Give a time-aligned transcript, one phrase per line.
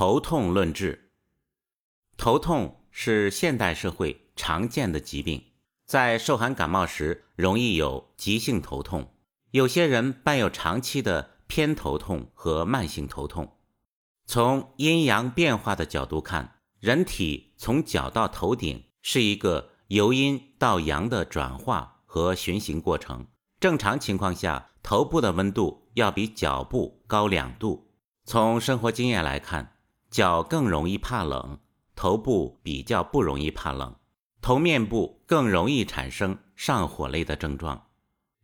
[0.00, 1.10] 头痛论治。
[2.16, 5.44] 头痛是现代社会常见的疾病，
[5.84, 9.12] 在受寒感冒时容易有急性头痛，
[9.50, 13.58] 有些人伴有长期的偏头痛和慢性头痛。
[14.24, 23.26] 从阴阳变化的角度看，人体从脚到头顶是一个由阴到阳的转化和循行过程。
[23.60, 27.90] 正常情况下，头部的温度要比脚部高两度。
[28.24, 29.76] 从生活经验来看，
[30.10, 31.60] 脚更容易怕冷，
[31.94, 33.96] 头部比较不容易怕冷，
[34.42, 37.86] 头面部更容易产生上火类的症状。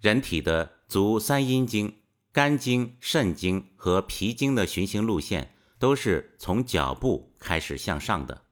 [0.00, 2.00] 人体的足三阴经、
[2.30, 8.42] 肝经、肾经和脾经的循行路线都是从脚部开始向上的。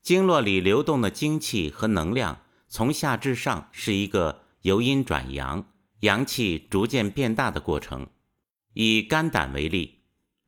[0.00, 5.66] 经络里流动的精气和能量，从下至上是一个由阴转阳、
[6.00, 8.06] 阳气逐渐变大的过程。
[8.72, 9.96] 以肝胆为例。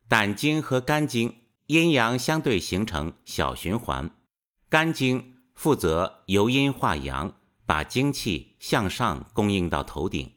[0.07, 1.40] 胆经和肝经
[1.71, 4.11] 阴阳相对形成小循环，
[4.67, 10.33] 肝经负责由阴化阳，把精气向上供应到头顶；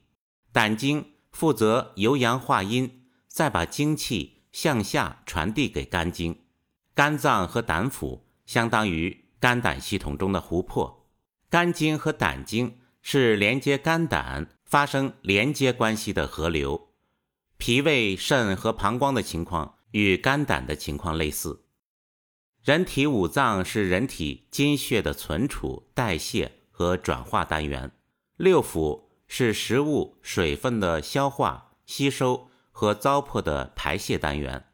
[0.53, 6.39] 胆经负责由阳化阴，再把精气向下传递给肝经。
[6.95, 11.08] 肝脏和胆腑相当于肝胆系统中的湖泊，
[11.51, 16.91] 肝经和胆经是连接肝胆发生连接关系的河流。
[17.58, 21.67] 脾胃肾和膀胱的情况与肝胆的情况类似。
[22.64, 27.92] 人体五脏是人体精血的存储、代谢和转化单元，
[28.36, 34.67] 六腑是食物水分的消化、吸收和糟粕的排泄单元。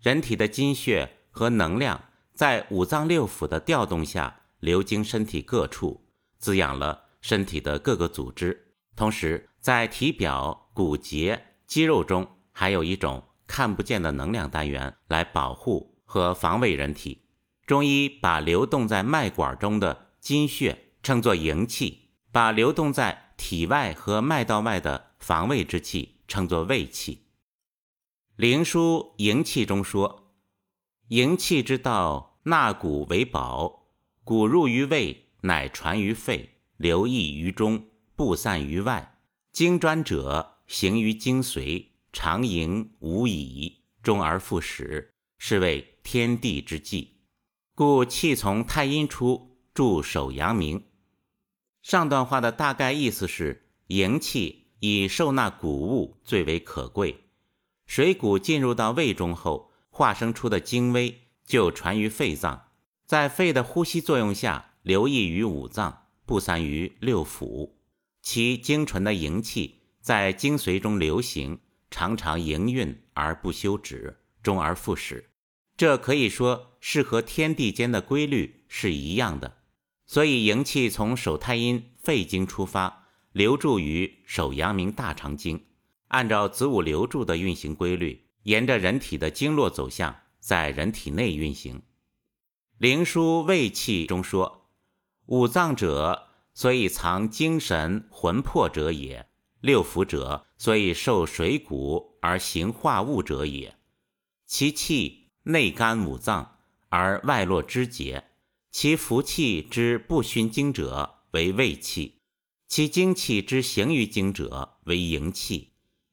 [0.00, 11.44] 人体的精血和能量在五脏六腑的调动下流经身体各处，滋养了身体的各个组织，同时在体表、骨节。
[11.66, 17.22] 肌肉中还有一种看不见的能量单元来保护和防卫人体。
[17.66, 27.16] 中医把流动在脉管中的精血称作营气，把流动在体外和脉道外的防卫之气称作卫气。
[28.36, 28.76] 《灵枢·
[29.16, 30.34] 营气》中说
[31.08, 33.88] ：“营气之道，纳谷为宝，
[34.22, 39.18] 谷入于胃，乃传于肺，流溢于中，布散于外。
[39.50, 47.18] 经专者。”行于精髓，常盈无已，终而复始，是谓天地之纪。
[47.74, 50.86] 故气从太阴出，助守阳明。
[51.82, 57.24] 上段话的大概意思是：营气以受纳谷物最为可贵，
[57.86, 62.68] 水谷进入到胃中后，化生出的精微就传于肺脏，
[63.04, 67.72] 在肺的呼吸作用下，流溢于五脏，布散于六腑，
[68.22, 69.76] 其精纯的营气。
[70.00, 71.58] 在精髓中流行，
[71.90, 75.30] 常常营运而不休止，终而复始。
[75.76, 79.58] 这可以说是和天地间的规律是一样的。
[80.06, 85.66] 所以，营气从手太阴肺经出发，流注于手阳明大肠经，
[86.08, 91.78] 按照子午流注的运行规律，沿着人体的经络走向，在人体内运行。
[92.78, 94.70] 《灵枢·卫气》中说
[95.26, 99.27] ：“五脏者，所以藏精神魂魄者也。”
[99.60, 103.76] 六腑者，所以受水谷而行化物者也。
[104.46, 106.58] 其气内干五脏，
[106.88, 108.22] 而外络肢节；
[108.70, 112.22] 其服气之不循经者为胃气，
[112.66, 115.72] 其精气之行于经者为营气。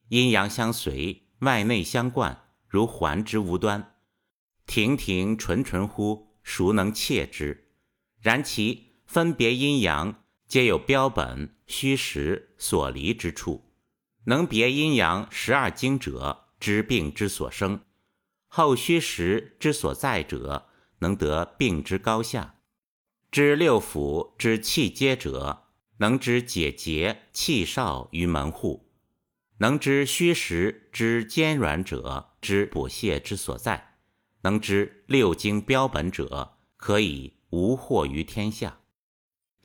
[0.10, 3.96] 阴阳相随，外内相贯，如环之无端。
[4.66, 6.36] 亭亭纯纯乎？
[6.44, 7.70] 孰能切之？
[8.20, 10.22] 然其分别阴阳。
[10.48, 13.72] 皆有标本虚实所离之处，
[14.26, 17.80] 能别阴阳十二经者，知病之所生；
[18.48, 22.60] 后虚实之所在者，能得病之高下；
[23.32, 25.64] 知六腑之气结者，
[25.98, 28.88] 能知解结气少于门户；
[29.58, 33.96] 能知虚实之坚软者，知补泻之所在；
[34.42, 38.80] 能知六经标本者，可以无惑于天下。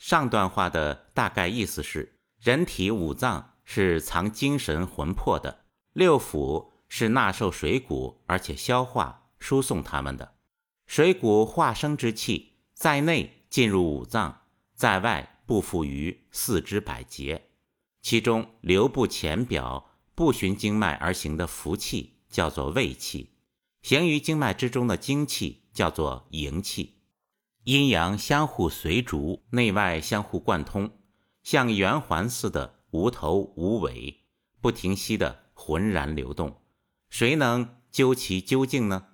[0.01, 10.37] 上段话的大概意思是：人体五脏是藏精神魂魄的，六腑是纳受水谷而且消化输送它们的。
[10.87, 17.51] 水谷化生之气在内进入五脏，在外布附于四肢百节。
[18.01, 23.35] 其中流布浅表、不循经脉而行的浮气叫做胃气，
[23.83, 27.00] 行于经脉之中的精气叫做营气。
[27.65, 30.91] 阴阳相互随逐，内外相互贯通，
[31.43, 34.25] 像圆环似的无头无尾，
[34.61, 36.63] 不停息的浑然流动。
[37.11, 39.09] 谁能究其究竟呢？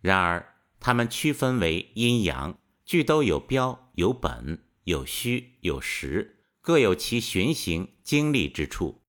[0.00, 9.02] 然而，它们区分为阴阳，俱都有标有本，有虚有实，各有其循行经历之处。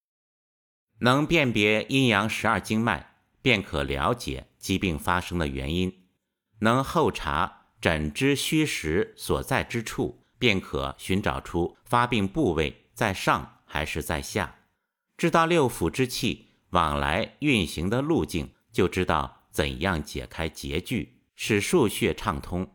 [1.00, 5.92] 能辨别阴阳十二经脉，便可了解疾病发生的原因；
[6.60, 14.56] 能后查诊之虚实所在之处，便可寻找出发病部位在上还是在下。
[15.18, 22.74] 知道六腑之气往来运行的路径，就知道怎样解开结句，使数穴畅通。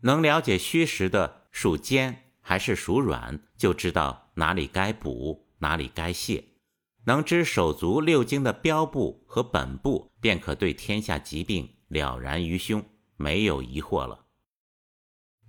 [0.00, 6.42] 能了解虚实的属坚还是属软，就知道哪里该补，哪里该泻。
[7.04, 12.82] 能知手足六经的标部和本部，便可对天下疾病了然于胸，
[13.18, 14.28] 没有疑惑了。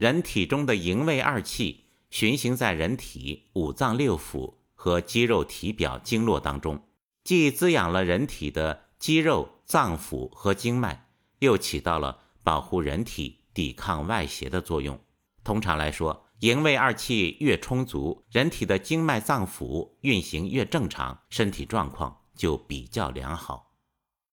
[0.01, 4.56] 人体中的营卫二气循行在人体五脏六腑。
[4.74, 6.88] 和肌肉体表经络当中，
[7.24, 11.07] 既滋养了人体的肌肉、脏腑和经脉，
[11.38, 15.00] 又起到了保护人体、抵抗外邪的作用。
[15.44, 23.75] 通常来说，营卫二气越充足，人体的经脉、脏腑运行越正常，身体状况就比较良好。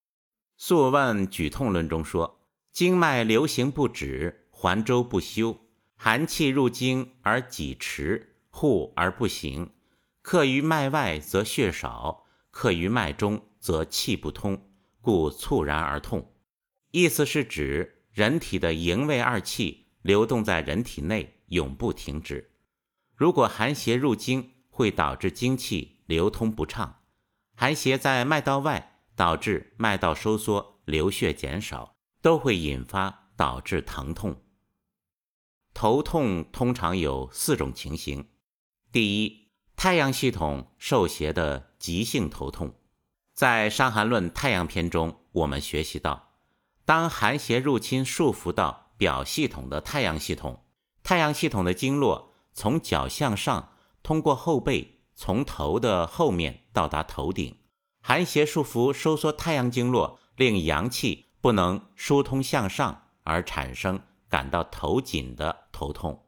[0.57, 2.41] 《素问·举痛论》中说
[2.73, 5.57] ：“经脉流行不止，环周不休，
[5.95, 9.71] 寒气入经而己迟，护而不行。”
[10.21, 14.69] 克于脉外则血少，克于脉中则气不通，
[15.01, 16.35] 故猝然而痛。
[16.91, 22.51] 意思是指人体的营卫二气流动在人体内，永不停止。
[23.15, 27.05] 如果寒邪入经，会导致精气流通不畅；
[27.55, 34.43] 寒邪在脉道外，导致脉道收缩，流血减少，都会引发导致疼痛。
[35.79, 38.27] 头痛通常有四种情形：
[38.91, 39.47] 第一，
[39.77, 42.75] 太阳系统受邪的急性头痛，
[43.33, 46.31] 在《伤寒论·太阳篇》中，我们学习到，
[46.85, 50.65] 当寒邪入侵束缚到表系统的太阳系统，
[51.05, 57.57] 太阳系统的经络从脚向上，通过后背，从头的后面到达头顶，
[58.01, 64.01] 寒邪束缚收缩太阳经络，令阳气不能疏通向上，而产生。
[64.29, 66.27] 感到头紧的头痛。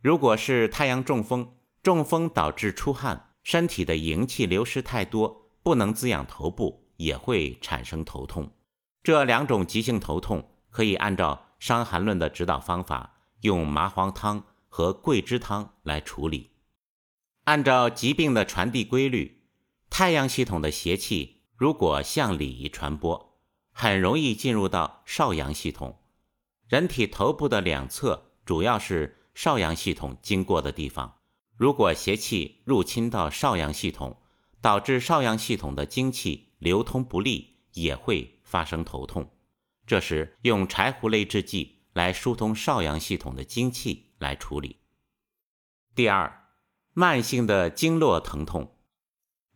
[0.00, 8.52] 如果是太阳中风，中风导致出汗，身体的营气流失太多，不能滋养头部，也会产生头痛。
[9.02, 16.50] 这两种急性头痛可以按照《伤寒论》的指导方法，用麻黄汤和桂枝汤来处理。
[17.44, 19.42] 按照疾病的传递规律，
[19.88, 23.38] 太阳系统的邪气如果向里传播，
[23.72, 25.99] 很容易进入到少阳系统。
[26.70, 31.16] 人体头部的两侧主要是少阳系统经过的地方。
[31.56, 34.22] 如果邪气入侵到少阳系统，
[34.60, 39.32] 导致少阳系统的精气流通不利，也会发生头痛。
[39.84, 44.76] 这时用柴胡类制剂来疏通少阳系统的精气来处理。
[45.96, 46.52] 第二，
[46.92, 48.76] 慢性的经络疼痛，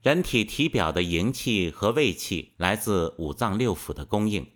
[0.03, 4.51] 人体体表的营气和胃气来自五脏六腑的供应，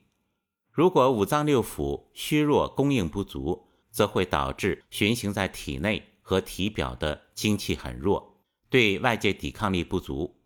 [0.79, 6.05] 如果五脏六腑虚弱，供应不足，则会导致循行在体内。
[6.23, 8.37] 和体表的精气很弱，
[8.71, 10.37] 对外界抵抗力不足，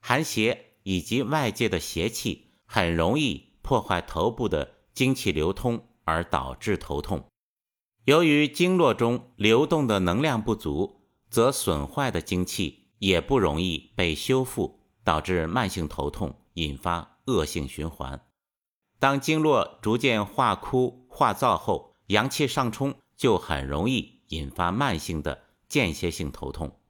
[0.00, 7.24] 寒邪以及外界的邪气很容易破坏头部的精气流通，而导致头痛。
[8.04, 18.27] 由于经络中流动的能量不足，则损坏的精气也不容易被修复，导致慢性头痛，引发恶性循环。
[18.98, 24.18] 当经络逐渐化枯化燥后，阳气上冲，就很容易。
[24.28, 26.80] 引发慢性的间歇性头痛。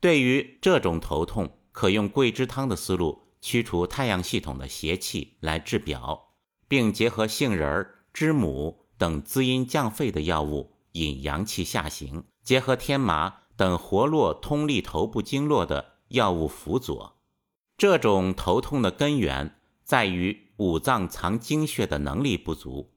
[0.00, 6.32] 对于这种头痛，可用桂枝汤的思路驱除太阳系统的邪气来治表，
[6.66, 17.20] 并结合杏仁、知母等滋阴降肺的药物引阳气下行，结合天麻等活络通利头部经络的药物辅佐。
[17.78, 19.60] 这种头痛的根源
[19.92, 22.94] 在于五脏藏精血的能力不足。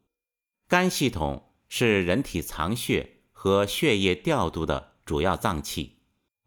[0.70, 3.18] 肝系统是人体藏血。
[3.38, 5.98] 和血液调度的主要脏器，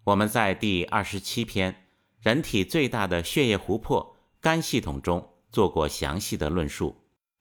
[0.05, 1.87] 我们在第二十七篇
[2.19, 6.97] “人体最大的血液湖泊——肝系统”中做过详细的论述。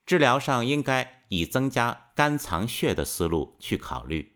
[0.06, 4.34] 治疗上应该以增加肝藏血的思路去考虑。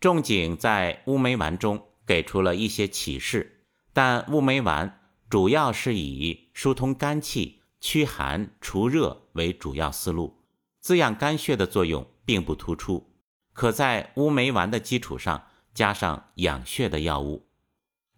[0.00, 7.55] 仲景在乌梅丸中给出了一些启示，但乌梅丸主要是以疏通肝气、
[7.88, 10.42] 驱寒除热为主要思路，
[10.80, 13.14] 滋养肝血的作用并不突出。
[13.52, 17.46] 可在乌梅丸的基础上加上养血的药物。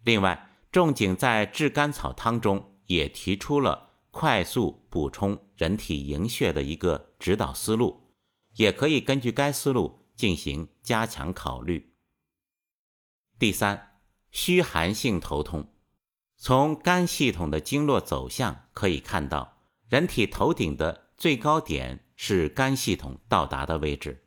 [0.03, 8.15] 另外，仲景在治甘草汤中也提出了快速补充人体营血的一个指导思路，
[8.55, 11.93] 也可以根据该思路进行加强考虑。
[13.37, 13.99] 第三，
[14.31, 15.71] 虚寒性头痛，
[16.37, 19.57] 从肝系统的经络走向可以看到，
[19.89, 24.23] 人体头顶的最高点是肝系统到达的位置。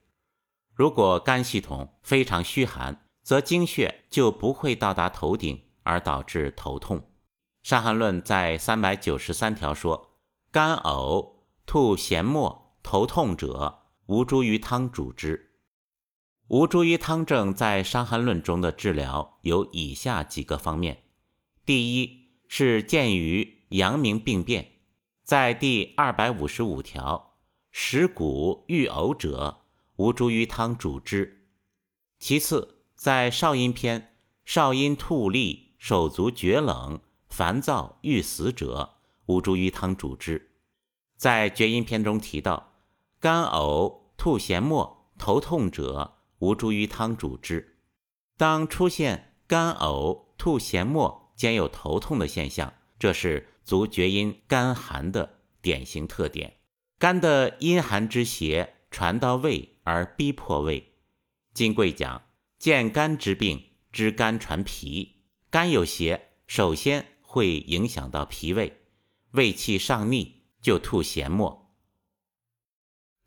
[0.75, 6.99] 如果肝系统非常虚寒，则经血就不会到达头顶，而导致头痛。
[7.63, 10.19] 《伤寒论》在三百九十三条说
[10.51, 15.53] ：“肝呕、吐涎沫、头痛者，吴茱萸汤主之。”
[16.49, 21.05] 吴茱萸汤症在《伤寒论》中的治疗有以下几个方面：
[21.65, 24.73] 第一是见于阳明病变，
[25.33, 27.37] 在第二百五十五条，
[27.71, 29.63] 食谷欲呕者。
[29.97, 31.47] 无茱萸汤主之。
[32.19, 40.51] 其次，在少阴篇，少阴吐利，手足厥冷，烦躁欲死者，无茱萸汤主之。
[41.17, 42.75] 在厥阴篇中提到，
[43.19, 47.79] 干呕、吐涎沫、头痛者，无茱萸汤主之。
[48.37, 56.59] 当出现干呕、吐涎沫兼有头痛的现象，这是足厥阴肝寒的典型特点。
[56.99, 59.71] 肝的阴寒之邪传到胃。
[59.85, 60.95] 而逼迫胃。
[61.55, 62.23] 金匮讲：
[62.57, 65.25] 见肝之病，知肝传脾。
[65.51, 68.81] 肝有邪，首先会影响到脾胃，
[69.33, 71.75] 胃气上逆，就吐涎沫。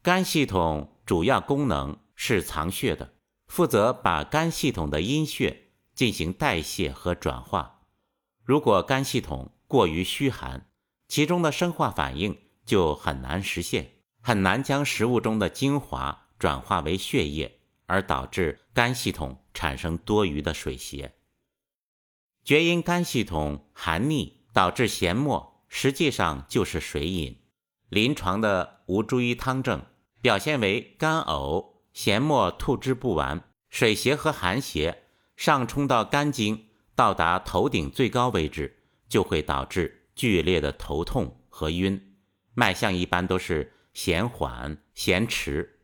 [0.01, 3.15] 肝系统主要功能是藏血的，
[3.47, 7.81] 负责把肝系统的阴血进行代谢和转化。
[8.43, 10.70] 如果肝系统过于虚寒，
[11.10, 13.91] 其中的生化反应就很难实现，
[14.22, 16.22] 很难将食物中的精华。
[16.39, 21.13] 转化为血液，而导致肝系统产生多余的水邪。
[22.46, 27.41] 厥阴肝系统寒逆导致涎沫，实际上就是水饮。
[27.89, 29.86] 临床的吴茱萸汤症
[30.22, 35.03] 表现为干呕、涎沫吐之不完，水邪和寒邪
[35.36, 42.17] 上冲到肝经，到达头顶最高位置，就会导致剧烈的头痛和晕。
[42.53, 45.79] 脉象一般都是弦缓、弦迟。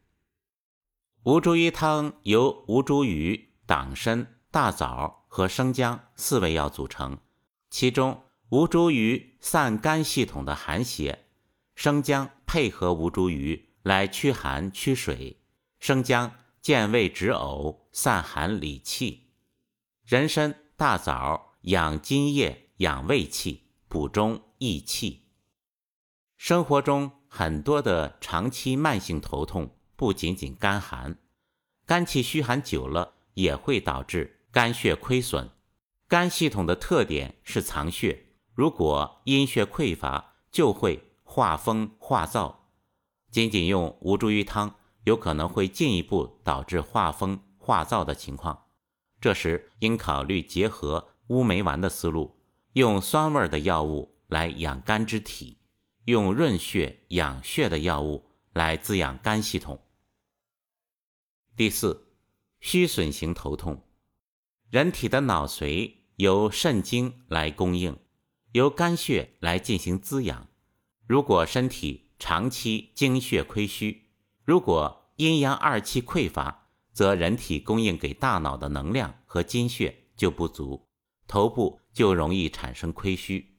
[1.24, 7.20] 吴茱萸汤由吴茱萸、党参、大枣和生姜四味药组成，
[7.70, 11.26] 其中吴茱萸散肝系统的寒邪，
[11.76, 15.42] 生姜配合吴茱萸来驱寒驱水，
[15.80, 19.32] 生姜健胃止呕、散寒理气，
[20.04, 25.28] 人参、大枣养津液、养胃气、补中益气。
[26.36, 29.78] 生活中很多的长期慢性头痛。
[29.96, 31.20] 不仅仅肝寒，
[31.86, 35.48] 肝气虚寒久了也会导致肝血亏损。
[36.08, 42.56] 肝系统的特点是藏血，如果阴血匮乏，就会化风化燥。
[43.30, 44.74] 仅仅用吴茱萸汤，
[45.04, 48.64] 有可能会进一步导致化风化燥的情况。
[49.20, 52.41] 这时应考虑结合乌梅丸的思路，
[52.74, 55.58] 用酸味的药物来养肝之体，
[56.06, 59.82] 用润血养血的药物来滋养肝系统。
[61.58, 62.08] 第四，
[62.62, 63.84] 虚损型头痛，
[64.70, 68.00] 人体的脑髓由肾经来供应，
[68.54, 70.48] 由肝血来进行滋养。
[71.06, 74.12] 如果身体长期精血亏虚，
[74.46, 80.88] 如果阴阳二气匮乏，则人体供应给大脑的能量和精血就不足，
[81.32, 83.56] 头部就容易产生亏虚。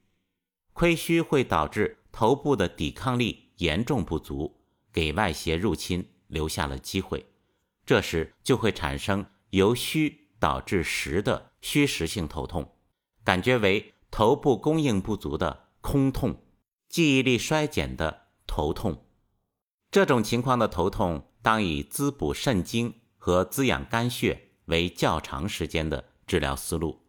[0.75, 4.61] 亏虚会导致头部的抵抗力严重不足，
[4.93, 7.25] 给外邪入侵留下了机会。
[7.87, 12.75] 这时就会产生由虚导致实的虚实性头痛，
[13.25, 16.43] 感觉为头部供应不足的空痛，
[16.91, 19.07] 记忆力衰减的头痛。
[19.91, 27.02] 这种情况的头痛，当以滋补肾精和滋养肝血为较长时间的治疗思路，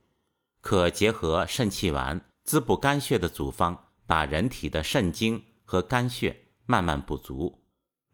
[0.64, 3.78] 可结合肾气丸滋补肝血的组方，
[4.08, 7.66] 把人体的肾精和肝血慢慢补足。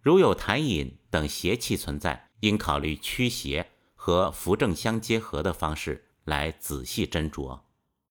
[0.02, 7.62] 如有痰饮等邪气存在，应考虑驱邪和扶正相结合的方式来仔细斟酌。